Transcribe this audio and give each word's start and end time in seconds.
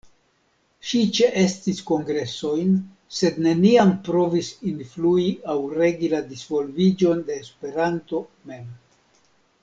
Ŝi 0.91 0.99
ĉeestis 1.17 1.81
kongresojn, 1.89 2.71
sed 3.19 3.37
neniam 3.49 3.91
provis 4.07 4.49
influi 4.73 5.27
aŭ 5.55 5.61
regi 5.81 6.09
la 6.17 6.21
disvolviĝon 6.33 7.21
de 7.29 7.37
Esperanto 7.47 8.23
mem. 8.53 8.65